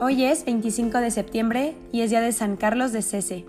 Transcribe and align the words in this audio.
Hoy 0.00 0.22
es 0.22 0.44
25 0.44 0.98
de 0.98 1.10
septiembre 1.10 1.74
y 1.90 2.02
es 2.02 2.10
día 2.10 2.20
de 2.20 2.30
San 2.30 2.56
Carlos 2.56 2.92
de 2.92 3.02
Cese. 3.02 3.44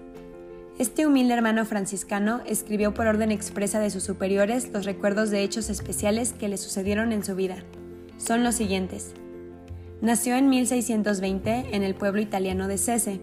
Este 0.80 1.06
humilde 1.06 1.36
hermano 1.36 1.64
franciscano 1.64 2.42
escribió 2.44 2.92
por 2.92 3.06
orden 3.06 3.30
expresa 3.30 3.80
de 3.80 3.92
sus 3.92 4.02
superiores 4.02 4.72
los 4.74 4.86
recuerdos 4.86 5.30
de 5.30 5.44
hechos 5.44 5.70
especiales 5.70 6.34
que 6.34 6.48
le 6.48 6.58
sucedieron 6.58 7.12
en 7.12 7.24
su 7.24 7.36
vida. 7.36 7.58
Son 8.18 8.44
los 8.44 8.56
siguientes. 8.56 9.14
Nació 10.02 10.38
en 10.38 10.50
1620 10.50 11.68
en 11.72 11.84
el 11.84 11.94
pueblo 11.94 12.20
italiano 12.20 12.68
de 12.68 12.80
Cese. 12.80 13.22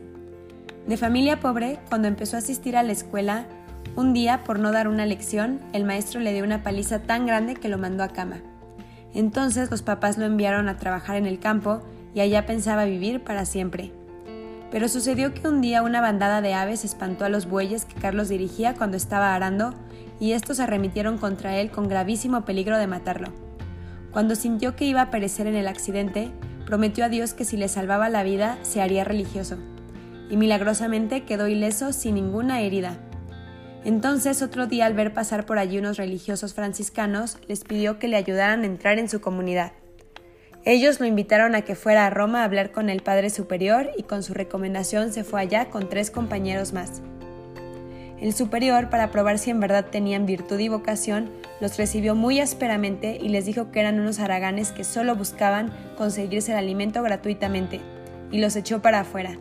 De 0.86 0.96
familia 0.96 1.40
pobre, 1.40 1.80
cuando 1.88 2.06
empezó 2.06 2.36
a 2.36 2.38
asistir 2.38 2.76
a 2.76 2.84
la 2.84 2.92
escuela, 2.92 3.48
un 3.96 4.12
día, 4.12 4.44
por 4.44 4.60
no 4.60 4.70
dar 4.70 4.86
una 4.86 5.04
lección, 5.04 5.58
el 5.72 5.84
maestro 5.84 6.20
le 6.20 6.32
dio 6.32 6.44
una 6.44 6.62
paliza 6.62 7.00
tan 7.00 7.26
grande 7.26 7.56
que 7.56 7.68
lo 7.68 7.76
mandó 7.76 8.04
a 8.04 8.08
cama. 8.08 8.40
Entonces 9.14 9.68
los 9.68 9.82
papás 9.82 10.16
lo 10.16 10.26
enviaron 10.26 10.68
a 10.68 10.76
trabajar 10.76 11.16
en 11.16 11.26
el 11.26 11.40
campo 11.40 11.82
allá 12.20 12.46
pensaba 12.46 12.84
vivir 12.84 13.22
para 13.22 13.44
siempre. 13.44 13.92
Pero 14.70 14.88
sucedió 14.88 15.32
que 15.32 15.46
un 15.48 15.60
día 15.60 15.82
una 15.82 16.00
bandada 16.00 16.40
de 16.40 16.54
aves 16.54 16.84
espantó 16.84 17.24
a 17.24 17.28
los 17.28 17.46
bueyes 17.46 17.84
que 17.84 18.00
Carlos 18.00 18.28
dirigía 18.28 18.74
cuando 18.74 18.96
estaba 18.96 19.34
arando 19.34 19.74
y 20.18 20.32
estos 20.32 20.60
arremitieron 20.60 21.18
contra 21.18 21.56
él 21.56 21.70
con 21.70 21.88
gravísimo 21.88 22.44
peligro 22.44 22.78
de 22.78 22.86
matarlo. 22.86 23.28
Cuando 24.12 24.34
sintió 24.34 24.76
que 24.76 24.86
iba 24.86 25.02
a 25.02 25.10
perecer 25.10 25.46
en 25.46 25.56
el 25.56 25.68
accidente, 25.68 26.30
prometió 26.64 27.04
a 27.04 27.08
Dios 27.08 27.34
que 27.34 27.44
si 27.44 27.56
le 27.56 27.68
salvaba 27.68 28.08
la 28.08 28.22
vida 28.22 28.58
se 28.62 28.80
haría 28.80 29.04
religioso, 29.04 29.58
y 30.30 30.36
milagrosamente 30.36 31.24
quedó 31.24 31.48
ileso 31.48 31.92
sin 31.92 32.14
ninguna 32.14 32.60
herida. 32.60 32.98
Entonces 33.84 34.42
otro 34.42 34.66
día 34.66 34.86
al 34.86 34.94
ver 34.94 35.14
pasar 35.14 35.46
por 35.46 35.58
allí 35.58 35.78
unos 35.78 35.96
religiosos 35.96 36.54
franciscanos, 36.54 37.38
les 37.46 37.62
pidió 37.62 37.98
que 37.98 38.08
le 38.08 38.16
ayudaran 38.16 38.62
a 38.62 38.66
entrar 38.66 38.98
en 38.98 39.08
su 39.08 39.20
comunidad. 39.20 39.72
Ellos 40.66 40.98
lo 40.98 41.06
invitaron 41.06 41.54
a 41.54 41.62
que 41.62 41.76
fuera 41.76 42.06
a 42.06 42.10
Roma 42.10 42.40
a 42.40 42.44
hablar 42.44 42.72
con 42.72 42.90
el 42.90 43.00
Padre 43.00 43.30
Superior 43.30 43.92
y 43.96 44.02
con 44.02 44.24
su 44.24 44.34
recomendación 44.34 45.12
se 45.12 45.22
fue 45.22 45.40
allá 45.40 45.66
con 45.66 45.88
tres 45.88 46.10
compañeros 46.10 46.72
más. 46.72 47.02
El 48.20 48.32
superior, 48.32 48.90
para 48.90 49.12
probar 49.12 49.38
si 49.38 49.50
en 49.50 49.60
verdad 49.60 49.86
tenían 49.92 50.26
virtud 50.26 50.58
y 50.58 50.66
vocación, 50.66 51.30
los 51.60 51.76
recibió 51.76 52.16
muy 52.16 52.40
ásperamente 52.40 53.16
y 53.22 53.28
les 53.28 53.46
dijo 53.46 53.70
que 53.70 53.78
eran 53.78 54.00
unos 54.00 54.18
haraganes 54.18 54.72
que 54.72 54.82
solo 54.82 55.14
buscaban 55.14 55.72
conseguirse 55.96 56.50
el 56.50 56.58
alimento 56.58 57.00
gratuitamente, 57.00 57.80
y 58.32 58.40
los 58.40 58.56
echó 58.56 58.82
para 58.82 59.00
afuera. 59.00 59.38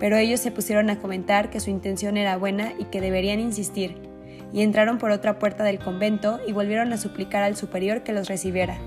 Pero 0.00 0.16
ellos 0.16 0.40
se 0.40 0.50
pusieron 0.50 0.90
a 0.90 0.98
comentar 0.98 1.50
que 1.50 1.60
su 1.60 1.70
intención 1.70 2.16
era 2.16 2.36
buena 2.36 2.72
y 2.80 2.86
que 2.86 3.00
deberían 3.00 3.38
insistir, 3.38 3.94
y 4.52 4.62
entraron 4.62 4.98
por 4.98 5.12
otra 5.12 5.38
puerta 5.38 5.62
del 5.62 5.78
convento 5.78 6.40
y 6.48 6.52
volvieron 6.52 6.92
a 6.92 6.98
suplicar 6.98 7.44
al 7.44 7.54
superior 7.54 8.02
que 8.02 8.12
los 8.12 8.26
recibiera. 8.26 8.80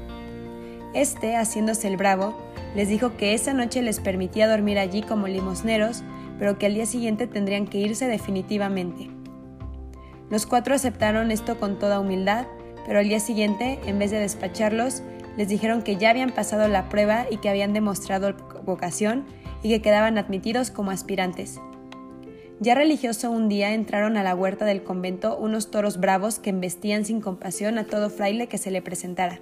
Este, 0.93 1.35
haciéndose 1.35 1.87
el 1.87 1.97
bravo, 1.97 2.33
les 2.75 2.89
dijo 2.89 3.15
que 3.17 3.33
esa 3.33 3.53
noche 3.53 3.81
les 3.81 3.99
permitía 3.99 4.49
dormir 4.49 4.79
allí 4.79 5.01
como 5.01 5.27
limosneros, 5.27 6.03
pero 6.37 6.57
que 6.57 6.65
al 6.65 6.73
día 6.73 6.85
siguiente 6.85 7.27
tendrían 7.27 7.67
que 7.67 7.79
irse 7.79 8.07
definitivamente. 8.07 9.09
Los 10.29 10.45
cuatro 10.45 10.75
aceptaron 10.75 11.31
esto 11.31 11.59
con 11.59 11.77
toda 11.77 11.99
humildad, 11.99 12.45
pero 12.85 12.99
al 12.99 13.07
día 13.07 13.19
siguiente, 13.19 13.79
en 13.85 13.99
vez 13.99 14.11
de 14.11 14.19
despacharlos, 14.19 15.03
les 15.37 15.47
dijeron 15.47 15.81
que 15.81 15.97
ya 15.97 16.09
habían 16.09 16.31
pasado 16.31 16.67
la 16.67 16.89
prueba 16.89 17.25
y 17.29 17.37
que 17.37 17.49
habían 17.49 17.73
demostrado 17.73 18.33
vocación 18.65 19.25
y 19.63 19.69
que 19.69 19.81
quedaban 19.81 20.17
admitidos 20.17 20.71
como 20.71 20.91
aspirantes. 20.91 21.59
Ya 22.59 22.75
religioso 22.75 23.31
un 23.31 23.49
día 23.49 23.73
entraron 23.73 24.17
a 24.17 24.23
la 24.23 24.35
huerta 24.35 24.65
del 24.65 24.83
convento 24.83 25.37
unos 25.37 25.71
toros 25.71 25.99
bravos 25.99 26.39
que 26.39 26.51
embestían 26.51 27.05
sin 27.05 27.21
compasión 27.21 27.77
a 27.77 27.85
todo 27.85 28.09
fraile 28.09 28.47
que 28.47 28.57
se 28.57 28.71
le 28.71 28.81
presentara. 28.81 29.39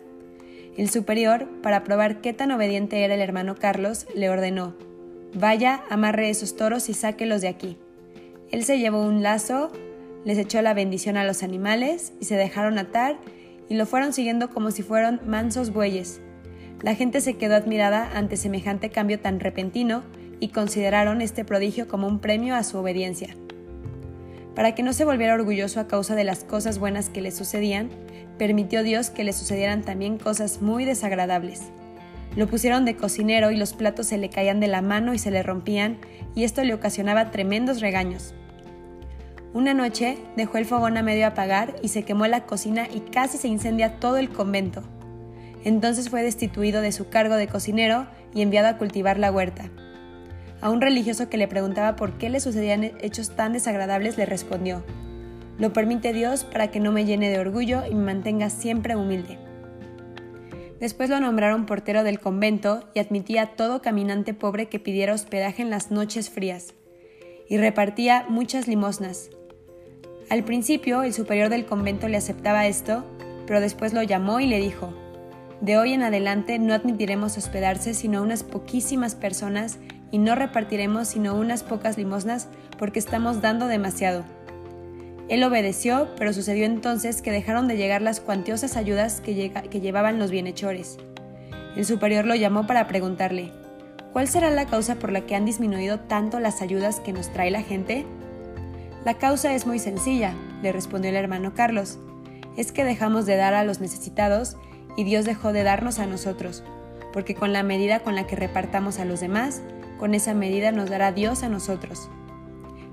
El 0.78 0.90
superior, 0.90 1.48
para 1.62 1.84
probar 1.84 2.22
qué 2.22 2.34
tan 2.34 2.52
obediente 2.52 3.04
era 3.04 3.16
el 3.16 3.22
hermano 3.22 3.56
Carlos, 3.56 4.08
le 4.16 4.30
ordenó, 4.30 4.76
Vaya, 5.34 5.84
amarre 5.90 6.30
esos 6.30 6.56
toros 6.56 6.90
y 6.90 6.94
sáquelos 6.94 7.42
de 7.42 7.50
aquí. 7.50 7.78
Él 8.52 8.64
se 8.64 8.80
llevó 8.80 9.04
un 9.04 9.22
lazo, 9.22 9.72
les 10.26 10.38
echó 10.38 10.62
la 10.62 10.74
bendición 10.74 11.18
a 11.18 11.24
los 11.24 11.44
animales 11.44 12.14
y 12.20 12.26
se 12.26 12.36
dejaron 12.36 12.80
atar 12.80 13.18
y 13.68 13.76
lo 13.76 13.86
fueron 13.86 14.12
siguiendo 14.12 14.50
como 14.50 14.72
si 14.72 14.82
fueran 14.82 15.22
mansos 15.26 15.72
bueyes. 15.72 16.22
La 16.82 16.96
gente 16.96 17.22
se 17.22 17.38
quedó 17.38 17.56
admirada 17.56 18.10
ante 18.18 18.38
semejante 18.38 18.90
cambio 18.90 19.20
tan 19.20 19.40
repentino 19.40 20.04
y 20.40 20.50
consideraron 20.50 21.22
este 21.22 21.46
prodigio 21.46 21.88
como 21.88 22.08
un 22.08 22.20
premio 22.20 22.56
a 22.56 22.64
su 22.64 22.78
obediencia. 22.78 23.36
Para 24.56 24.76
que 24.76 24.84
no 24.84 24.94
se 24.94 25.06
volviera 25.06 25.36
orgulloso 25.36 25.80
a 25.80 25.88
causa 25.88 26.16
de 26.16 26.24
las 26.24 26.44
cosas 26.44 26.80
buenas 26.80 27.10
que 27.10 27.22
le 27.22 27.32
sucedían, 27.32 27.90
permitió 28.38 28.84
Dios 28.84 29.10
que 29.10 29.24
le 29.24 29.34
sucedieran 29.34 29.84
también 29.84 30.18
cosas 30.18 30.62
muy 30.62 30.86
desagradables. 30.86 31.72
Lo 32.36 32.48
pusieron 32.48 32.86
de 32.86 32.96
cocinero 32.96 33.52
y 33.52 33.58
los 33.58 33.74
platos 33.74 34.08
se 34.08 34.18
le 34.18 34.30
caían 34.30 34.60
de 34.60 34.68
la 34.68 34.82
mano 34.82 35.14
y 35.14 35.20
se 35.20 35.32
le 35.32 35.44
rompían, 35.44 35.98
y 36.36 36.44
esto 36.44 36.64
le 36.64 36.74
ocasionaba 36.74 37.32
tremendos 37.32 37.82
regaños. 37.82 38.34
Una 39.52 39.74
noche 39.74 40.18
dejó 40.36 40.60
el 40.60 40.66
fogón 40.66 40.96
a 40.98 41.02
medio 41.02 41.26
apagar 41.26 41.76
y 41.82 41.88
se 41.88 42.04
quemó 42.04 42.28
la 42.28 42.46
cocina 42.46 42.88
y 42.94 43.00
casi 43.00 43.40
se 43.40 43.48
incendia 43.48 44.00
todo 44.00 44.18
el 44.18 44.30
convento. 44.30 44.84
Entonces 45.64 46.10
fue 46.10 46.22
destituido 46.22 46.82
de 46.82 46.92
su 46.92 47.10
cargo 47.10 47.36
de 47.36 47.48
cocinero 47.48 48.06
y 48.34 48.44
enviado 48.44 48.68
a 48.68 48.78
cultivar 48.78 49.18
la 49.18 49.32
huerta. 49.32 49.72
A 50.62 50.70
un 50.70 50.82
religioso 50.82 51.30
que 51.30 51.38
le 51.38 51.48
preguntaba 51.48 51.96
por 51.96 52.18
qué 52.18 52.30
le 52.30 52.40
sucedían 52.40 52.84
hechos 53.02 53.36
tan 53.36 53.54
desagradables 53.54 54.18
le 54.18 54.26
respondió, 54.26 54.84
lo 55.58 55.74
permite 55.74 56.14
Dios 56.14 56.46
para 56.46 56.72
que 56.72 56.80
no 56.80 56.92
me 56.92 57.06
llene 57.06 57.30
de 57.30 57.40
orgullo 57.40 57.84
y 57.86 57.94
me 57.94 58.06
mantenga 58.06 58.50
siempre 58.50 58.96
humilde. 58.96 59.38
Después 60.80 61.10
lo 61.10 61.20
nombraron 61.20 61.66
portero 61.66 62.04
del 62.04 62.22
convento 62.22 62.90
y 62.94 63.00
admitía 63.00 63.42
a 63.42 63.56
todo 63.56 63.82
caminante 63.82 64.34
pobre 64.34 64.68
que 64.68 64.80
pidiera 64.80 65.14
hospedaje 65.14 65.62
en 65.62 65.70
las 65.70 65.92
noches 65.92 66.30
frías, 66.30 66.74
y 67.50 67.58
repartía 67.58 68.26
muchas 68.30 68.68
limosnas. 68.68 69.30
Al 70.30 70.46
principio 70.46 71.04
el 71.04 71.14
superior 71.14 71.50
del 71.50 71.66
convento 71.66 72.08
le 72.08 72.18
aceptaba 72.18 72.68
esto, 72.68 73.04
pero 73.46 73.60
después 73.60 73.94
lo 73.94 74.04
llamó 74.04 74.40
y 74.40 74.48
le 74.48 74.60
dijo, 74.60 74.94
de 75.60 75.78
hoy 75.78 75.92
en 75.92 76.04
adelante 76.04 76.58
no 76.60 76.74
admitiremos 76.74 77.38
hospedarse 77.38 77.94
sino 77.94 78.22
unas 78.22 78.44
poquísimas 78.44 79.16
personas 79.16 79.80
y 80.12 80.18
no 80.18 80.36
repartiremos 80.36 81.08
sino 81.08 81.36
unas 81.36 81.64
pocas 81.64 81.98
limosnas 81.98 82.48
porque 82.78 83.00
estamos 83.00 83.42
dando 83.42 83.68
demasiado. 83.68 84.24
Él 85.28 85.44
obedeció, 85.44 86.10
pero 86.18 86.34
sucedió 86.34 86.66
entonces 86.66 87.22
que 87.22 87.32
dejaron 87.32 87.68
de 87.68 87.78
llegar 87.78 88.02
las 88.02 88.20
cuantiosas 88.20 88.76
ayudas 88.76 89.22
que, 89.22 89.52
que 89.70 89.80
llevaban 89.80 90.18
los 90.18 90.32
bienhechores. 90.32 90.98
El 91.76 91.86
superior 91.86 92.26
lo 92.26 92.34
llamó 92.34 92.66
para 92.66 92.88
preguntarle, 92.88 93.52
¿cuál 94.12 94.28
será 94.28 94.50
la 94.50 94.66
causa 94.66 94.96
por 94.96 95.12
la 95.12 95.22
que 95.22 95.36
han 95.36 95.46
disminuido 95.46 96.00
tanto 96.00 96.40
las 96.40 96.64
ayudas 96.64 97.00
que 97.00 97.14
nos 97.14 97.32
trae 97.32 97.52
la 97.52 97.62
gente? 97.62 98.06
La 99.06 99.14
causa 99.14 99.54
es 99.54 99.68
muy 99.68 99.78
sencilla, 99.78 100.34
le 100.64 100.72
respondió 100.72 101.12
el 101.12 101.16
hermano 101.16 101.54
Carlos. 101.54 102.00
Es 102.58 102.72
que 102.72 102.84
dejamos 102.84 103.28
de 103.28 103.38
dar 103.38 103.54
a 103.54 103.64
los 103.64 103.80
necesitados 103.80 104.58
y 104.98 105.04
Dios 105.04 105.26
dejó 105.26 105.54
de 105.54 105.64
darnos 105.64 106.00
a 106.00 106.08
nosotros, 106.08 106.64
porque 107.14 107.36
con 107.36 107.54
la 107.54 107.62
medida 107.62 108.00
con 108.00 108.16
la 108.16 108.26
que 108.26 108.36
repartamos 108.36 109.00
a 109.00 109.06
los 109.06 109.20
demás, 109.20 109.62
con 110.00 110.16
esa 110.16 110.34
medida 110.34 110.72
nos 110.72 110.90
dará 110.90 111.12
Dios 111.12 111.44
a 111.44 111.50
nosotros. 111.50 112.10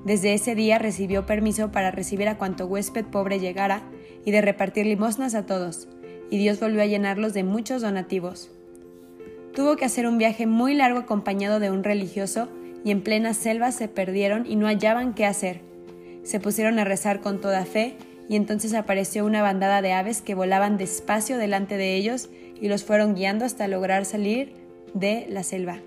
Desde 0.05 0.35
ese 0.35 0.55
día 0.55 0.79
recibió 0.79 1.25
permiso 1.27 1.73
para 1.73 1.91
recibir 1.91 2.29
a 2.29 2.37
cuanto 2.37 2.67
huésped 2.67 3.07
pobre 3.07 3.41
llegara 3.41 3.83
y 4.25 4.31
de 4.31 4.41
repartir 4.41 4.87
limosnas 4.87 5.35
a 5.35 5.47
todos, 5.47 5.89
y 6.31 6.39
Dios 6.39 6.61
volvió 6.61 6.83
a 6.83 6.87
llenarlos 6.87 7.33
de 7.33 7.45
muchos 7.45 7.83
donativos. 7.83 8.51
Tuvo 9.55 9.77
que 9.77 9.85
hacer 9.85 10.07
un 10.07 10.19
viaje 10.19 10.47
muy 10.47 10.75
largo 10.75 10.99
acompañado 10.99 11.61
de 11.61 11.71
un 11.71 11.83
religioso 11.83 12.49
y 12.85 12.91
en 12.91 13.03
plena 13.03 13.35
selva 13.35 13.73
se 13.73 13.89
perdieron 13.89 14.47
y 14.47 14.57
no 14.57 14.67
hallaban 14.67 15.15
qué 15.15 15.25
hacer. 15.25 15.63
Se 16.25 16.41
pusieron 16.41 16.79
a 16.79 16.85
rezar 16.85 17.21
con 17.21 17.41
toda 17.41 17.65
fe 17.65 17.97
y 18.29 18.37
entonces 18.37 18.75
apareció 18.75 19.25
una 19.25 19.43
bandada 19.43 19.81
de 19.83 19.93
aves 19.93 20.21
que 20.21 20.35
volaban 20.35 20.77
despacio 20.77 21.39
delante 21.39 21.77
de 21.77 21.95
ellos 21.95 22.29
y 22.61 22.69
los 22.69 22.85
fueron 22.85 23.15
guiando 23.15 23.45
hasta 23.45 23.69
lograr 23.69 24.05
salir 24.05 24.53
de 24.95 25.27
la 25.29 25.43
selva. 25.43 25.81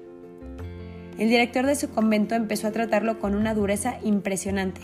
El 1.20 1.28
director 1.28 1.66
de 1.66 1.76
su 1.76 1.90
convento 1.90 2.34
empezó 2.36 2.68
a 2.68 2.72
tratarlo 2.72 3.20
con 3.20 3.36
una 3.36 3.54
dureza 3.54 3.98
impresionante. 4.06 4.80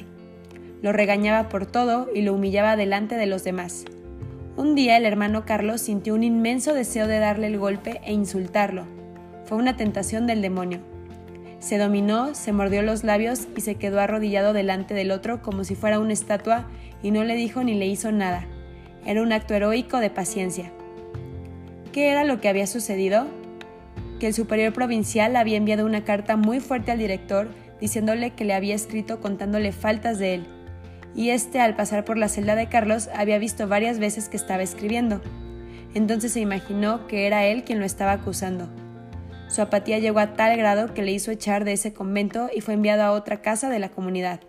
Lo 0.81 0.91
regañaba 0.91 1.47
por 1.47 1.65
todo 1.65 2.09
y 2.13 2.23
lo 2.23 2.33
humillaba 2.33 2.75
delante 2.75 3.15
de 3.15 3.25
los 3.25 3.45
demás. 3.45 3.85
Un 4.57 4.75
día 4.75 4.97
el 4.97 5.05
hermano 5.05 5.45
Carlos 5.45 5.79
sintió 5.79 6.13
un 6.13 6.23
inmenso 6.23 6.73
deseo 6.73 7.07
de 7.07 7.19
darle 7.19 7.47
el 7.47 7.57
golpe 7.57 8.01
e 8.03 8.11
insultarlo. 8.11 8.83
Fue 9.45 9.57
una 9.57 9.77
tentación 9.77 10.27
del 10.27 10.41
demonio. 10.41 10.79
Se 11.59 11.77
dominó, 11.77 12.35
se 12.35 12.51
mordió 12.51 12.81
los 12.81 13.05
labios 13.05 13.47
y 13.55 13.61
se 13.61 13.75
quedó 13.75 14.01
arrodillado 14.01 14.51
delante 14.51 14.93
del 14.93 15.11
otro 15.11 15.41
como 15.41 15.63
si 15.63 15.75
fuera 15.75 15.99
una 15.99 16.11
estatua 16.11 16.67
y 17.01 17.11
no 17.11 17.23
le 17.23 17.35
dijo 17.35 17.63
ni 17.63 17.75
le 17.75 17.87
hizo 17.87 18.11
nada. 18.11 18.45
Era 19.05 19.21
un 19.21 19.31
acto 19.31 19.53
heroico 19.53 19.99
de 19.99 20.09
paciencia. 20.09 20.69
¿Qué 21.93 22.09
era 22.09 22.25
lo 22.25 22.41
que 22.41 22.49
había 22.49 22.67
sucedido? 22.67 23.25
Que 24.19 24.27
el 24.27 24.33
superior 24.33 24.73
provincial 24.73 25.35
había 25.35 25.57
enviado 25.57 25.85
una 25.85 26.03
carta 26.03 26.37
muy 26.37 26.59
fuerte 26.59 26.91
al 26.91 26.99
director 26.99 27.49
diciéndole 27.79 28.31
que 28.31 28.45
le 28.45 28.53
había 28.53 28.75
escrito 28.75 29.19
contándole 29.19 29.71
faltas 29.71 30.17
de 30.17 30.35
él, 30.35 30.47
y 31.15 31.29
este 31.29 31.59
al 31.59 31.75
pasar 31.75 32.05
por 32.05 32.17
la 32.17 32.29
celda 32.29 32.55
de 32.55 32.67
Carlos 32.67 33.09
había 33.13 33.37
visto 33.37 33.67
varias 33.67 33.99
veces 33.99 34.29
que 34.29 34.37
estaba 34.37 34.63
escribiendo. 34.63 35.21
Entonces 35.93 36.33
se 36.33 36.41
imaginó 36.41 37.07
que 37.07 37.25
era 37.25 37.45
él 37.45 37.63
quien 37.63 37.79
lo 37.79 37.85
estaba 37.85 38.11
acusando. 38.11 38.69
Su 39.47 39.61
apatía 39.61 39.99
llegó 39.99 40.19
a 40.19 40.33
tal 40.33 40.57
grado 40.57 40.93
que 40.93 41.03
le 41.03 41.11
hizo 41.11 41.31
echar 41.31 41.63
de 41.63 41.73
ese 41.73 41.93
convento 41.93 42.49
y 42.53 42.61
fue 42.61 42.73
enviado 42.73 43.03
a 43.03 43.11
otra 43.11 43.41
casa 43.41 43.69
de 43.69 43.79
la 43.79 43.89
comunidad. 43.89 44.41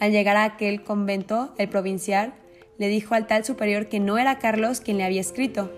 Al 0.00 0.10
llegar 0.10 0.36
a 0.36 0.44
aquel 0.44 0.82
convento, 0.82 1.54
el 1.58 1.68
provincial 1.68 2.34
le 2.78 2.88
dijo 2.88 3.14
al 3.14 3.26
tal 3.26 3.44
superior 3.44 3.88
que 3.88 4.00
no 4.00 4.18
era 4.18 4.38
Carlos 4.38 4.80
quien 4.80 4.96
le 4.96 5.04
había 5.04 5.20
escrito, 5.20 5.70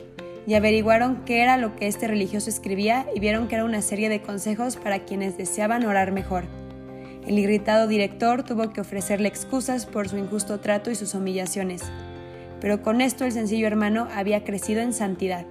y 0.46 0.54
averiguaron 0.54 1.24
qué 1.24 1.42
era 1.42 1.56
lo 1.56 1.76
que 1.76 1.86
este 1.86 2.08
religioso 2.08 2.50
escribía 2.50 3.06
y 3.14 3.20
vieron 3.20 3.48
que 3.48 3.54
era 3.54 3.64
una 3.64 3.82
serie 3.82 4.08
de 4.08 4.22
consejos 4.22 4.76
para 4.76 5.00
quienes 5.00 5.36
deseaban 5.36 5.84
orar 5.84 6.12
mejor. 6.12 6.44
El 7.26 7.38
irritado 7.38 7.86
director 7.86 8.42
tuvo 8.42 8.72
que 8.72 8.80
ofrecerle 8.80 9.28
excusas 9.28 9.86
por 9.86 10.08
su 10.08 10.18
injusto 10.18 10.58
trato 10.58 10.90
y 10.90 10.96
sus 10.96 11.14
humillaciones, 11.14 11.82
pero 12.60 12.82
con 12.82 13.00
esto 13.00 13.24
el 13.24 13.32
sencillo 13.32 13.66
hermano 13.66 14.08
había 14.12 14.42
crecido 14.42 14.80
en 14.80 14.92
santidad. 14.92 15.46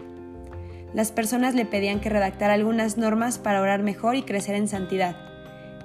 Las 0.93 1.13
personas 1.13 1.55
le 1.55 1.65
pedían 1.65 2.01
que 2.01 2.09
redactara 2.09 2.53
algunas 2.53 2.97
normas 2.97 3.37
para 3.37 3.61
orar 3.61 3.81
mejor 3.81 4.15
y 4.15 4.23
crecer 4.23 4.55
en 4.55 4.67
santidad. 4.67 5.15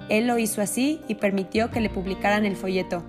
Él 0.09 0.27
lo 0.27 0.37
hizo 0.37 0.61
así 0.61 1.01
y 1.07 1.15
permitió 1.15 1.71
que 1.71 1.79
le 1.79 1.89
publicaran 1.89 2.45
el 2.45 2.57
folleto. 2.57 3.03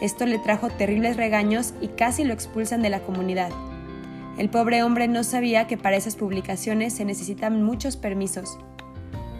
Esto 0.00 0.26
le 0.26 0.38
trajo 0.38 0.68
terribles 0.68 1.16
regaños 1.16 1.74
y 1.80 1.88
casi 1.88 2.24
lo 2.24 2.32
expulsan 2.34 2.82
de 2.82 2.90
la 2.90 3.00
comunidad. 3.00 3.50
El 4.38 4.48
pobre 4.48 4.82
hombre 4.82 5.08
no 5.08 5.24
sabía 5.24 5.66
que 5.66 5.76
para 5.76 5.96
esas 5.96 6.16
publicaciones 6.16 6.94
se 6.94 7.04
necesitan 7.04 7.62
muchos 7.62 7.96
permisos. 7.96 8.58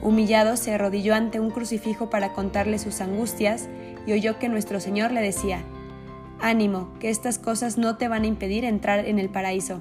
Humillado 0.03 0.57
se 0.57 0.75
arrodilló 0.75 1.15
ante 1.15 1.41
un 1.41 1.51
crucifijo 1.51 2.11
para 2.11 2.33
contarle 2.33 2.79
sus 2.79 3.01
angustias 3.01 3.69
y 4.07 4.13
oyó 4.13 4.39
que 4.39 4.49
nuestro 4.49 4.81
Señor 4.81 5.13
le 5.13 5.23
decía, 5.23 5.65
Ánimo, 6.41 6.93
que 6.99 7.09
estas 7.09 7.39
cosas 7.39 7.79
no 7.79 7.97
te 7.97 8.09
van 8.09 8.25
a 8.25 8.27
impedir 8.27 8.65
entrar 8.65 9.07
en 9.07 9.19
el 9.19 9.31
paraíso. 9.31 9.81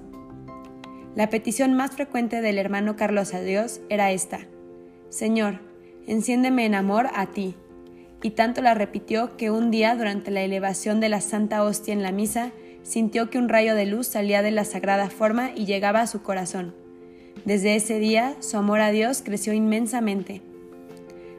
La 1.15 1.29
petición 1.29 1.73
más 1.73 1.91
frecuente 1.91 2.41
del 2.41 2.57
hermano 2.57 2.95
Carlos 2.95 3.33
a 3.33 3.41
Dios 3.41 3.81
era 3.89 4.11
esta, 4.11 4.47
Señor, 5.09 5.59
enciéndeme 6.07 6.65
en 6.65 6.75
amor 6.75 7.07
a 7.13 7.25
ti. 7.25 7.55
Y 8.23 8.31
tanto 8.31 8.61
la 8.61 8.75
repitió 8.75 9.35
que 9.35 9.51
un 9.51 9.71
día, 9.71 9.95
durante 9.95 10.31
la 10.31 10.41
elevación 10.41 10.99
de 10.99 11.09
la 11.09 11.19
Santa 11.19 11.63
Hostia 11.63 11.93
en 11.93 12.03
la 12.03 12.11
misa, 12.11 12.51
sintió 12.83 13.29
que 13.29 13.37
un 13.37 13.49
rayo 13.49 13.75
de 13.75 13.85
luz 13.85 14.07
salía 14.07 14.41
de 14.41 14.51
la 14.51 14.65
sagrada 14.65 15.09
forma 15.09 15.51
y 15.55 15.65
llegaba 15.65 16.01
a 16.01 16.07
su 16.07 16.21
corazón. 16.21 16.73
Desde 17.45 17.75
ese 17.75 17.99
día, 17.99 18.35
su 18.39 18.57
amor 18.57 18.81
a 18.81 18.91
Dios 18.91 19.21
creció 19.23 19.53
inmensamente. 19.53 20.41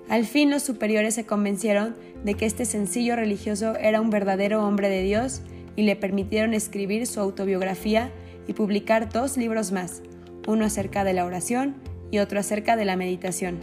Al 0.09 0.25
fin 0.25 0.51
los 0.51 0.63
superiores 0.63 1.15
se 1.15 1.27
convencieron 1.27 1.95
de 2.25 2.35
que 2.35 2.47
este 2.47 2.65
sencillo 2.65 3.17
religioso 3.17 3.77
era 3.77 4.01
un 4.01 4.11
verdadero 4.11 4.67
hombre 4.67 4.89
de 4.89 5.03
Dios 5.03 5.43
y 5.77 5.83
le 5.83 5.97
permitieron 5.97 6.55
escribir 6.55 7.07
su 7.07 7.21
autobiografía 7.21 8.11
y 8.47 8.53
publicar 8.53 9.11
dos 9.11 9.37
libros 9.37 9.73
más, 9.73 10.03
uno 10.47 10.65
acerca 10.65 11.05
de 11.05 11.13
la 11.13 11.25
oración 11.25 11.77
y 12.11 12.19
otro 12.19 12.41
acerca 12.41 12.77
de 12.77 12.85
la 12.85 12.97
meditación. 12.97 13.59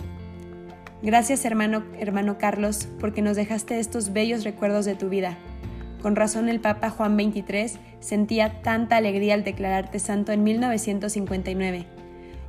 Gracias 1.01 1.45
hermano, 1.45 1.83
hermano 1.99 2.37
Carlos, 2.37 2.87
porque 2.99 3.21
nos 3.21 3.37
dejaste 3.37 3.79
estos 3.79 4.11
bellos 4.11 4.43
recuerdos 4.43 4.85
de 4.85 4.95
tu 4.95 5.09
vida. 5.09 5.37
Con 6.01 6.15
razón 6.15 6.47
el 6.47 6.59
Papa 6.59 6.89
Juan 6.89 7.17
XXIII 7.17 7.79
sentía 7.99 8.61
tanta 8.61 8.97
alegría 8.97 9.33
al 9.33 9.43
declararte 9.43 9.99
santo 9.99 10.31
en 10.31 10.43
1959, 10.43 11.85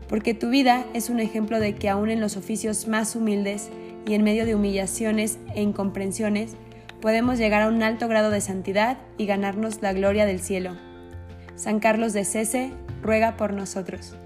porque 0.08 0.34
tu 0.34 0.50
vida 0.50 0.84
es 0.94 1.10
un 1.10 1.20
ejemplo 1.20 1.58
de 1.58 1.74
que 1.74 1.88
aún 1.88 2.10
en 2.10 2.20
los 2.20 2.36
oficios 2.36 2.86
más 2.86 3.16
humildes 3.16 3.70
y 4.06 4.14
en 4.14 4.22
medio 4.22 4.46
de 4.46 4.54
humillaciones 4.54 5.38
e 5.54 5.62
incomprensiones, 5.62 6.56
podemos 7.00 7.38
llegar 7.38 7.62
a 7.62 7.68
un 7.68 7.82
alto 7.82 8.08
grado 8.08 8.30
de 8.30 8.40
santidad 8.40 8.98
y 9.18 9.26
ganarnos 9.26 9.82
la 9.82 9.92
gloria 9.92 10.26
del 10.26 10.40
cielo. 10.40 10.76
San 11.56 11.80
Carlos 11.80 12.12
de 12.12 12.24
Cese 12.24 12.70
ruega 13.02 13.36
por 13.36 13.52
nosotros. 13.52 14.16